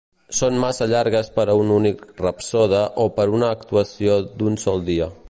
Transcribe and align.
Són 0.35 0.55
massa 0.61 0.85
llargues 0.93 1.29
per 1.35 1.45
a 1.53 1.57
un 1.65 1.73
únic 1.75 2.01
rapsode 2.23 2.83
o 3.05 3.09
per 3.19 3.29
a 3.29 3.35
una 3.41 3.51
actuació 3.59 4.21
d'un 4.41 4.63
sol 4.65 4.87
dia. 4.93 5.17